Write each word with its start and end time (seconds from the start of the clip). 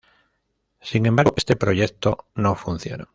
Sin 0.79 1.05
embargo, 1.05 1.35
este 1.37 1.55
proyecto 1.55 2.25
no 2.33 2.55
funcionó. 2.55 3.05